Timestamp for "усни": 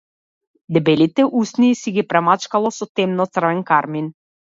1.41-1.69